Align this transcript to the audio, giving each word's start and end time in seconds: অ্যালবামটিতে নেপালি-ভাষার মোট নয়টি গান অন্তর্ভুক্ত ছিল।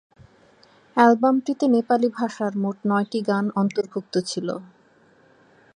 অ্যালবামটিতে 0.97 1.65
নেপালি-ভাষার 1.75 2.53
মোট 2.63 2.77
নয়টি 2.89 3.19
গান 3.29 3.45
অন্তর্ভুক্ত 3.55 4.13
ছিল। 4.29 4.47